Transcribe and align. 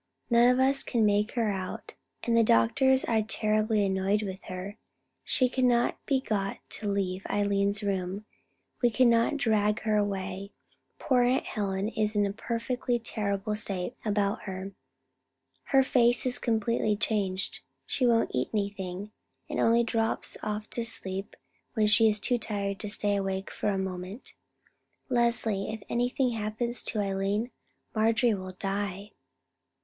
None 0.31 0.49
of 0.49 0.59
us 0.59 0.81
can 0.81 1.05
make 1.05 1.33
her 1.33 1.51
out, 1.51 1.93
and 2.23 2.35
the 2.35 2.41
doctors 2.43 3.05
are 3.05 3.21
terribly 3.21 3.85
annoyed 3.85 4.23
with 4.23 4.41
her. 4.45 4.79
She 5.23 5.47
cannot 5.47 6.03
be 6.07 6.19
got 6.19 6.57
to 6.69 6.89
leave 6.91 7.23
Eileen's 7.29 7.83
room; 7.83 8.25
we 8.81 8.89
cannot 8.89 9.37
drag 9.37 9.81
her 9.81 9.97
away. 9.97 10.53
Poor 10.97 11.21
Aunt 11.21 11.45
Helen 11.45 11.89
is 11.89 12.15
in 12.15 12.25
a 12.25 12.33
perfectly 12.33 12.97
terrible 12.97 13.55
state 13.55 13.93
about 14.03 14.45
her. 14.45 14.71
Her 15.65 15.83
face 15.83 16.25
is 16.25 16.39
completely 16.39 16.95
changed; 16.95 17.59
she 17.85 18.03
won't 18.07 18.31
eat 18.33 18.49
anything, 18.53 19.11
and 19.51 19.59
only 19.59 19.83
drops 19.83 20.35
off 20.41 20.67
to 20.71 20.83
sleep 20.83 21.35
when 21.75 21.85
she 21.85 22.09
is 22.09 22.19
too 22.19 22.39
tired 22.39 22.79
to 22.79 22.89
stay 22.89 23.15
awake 23.17 23.51
for 23.51 23.67
a 23.69 23.77
moment. 23.77 24.33
Leslie, 25.09 25.69
if 25.71 25.83
anything 25.89 26.31
happens 26.31 26.81
to 26.81 26.97
Eileen, 27.01 27.51
Marjorie 27.93 28.33
will 28.33 28.53
die." 28.53 29.11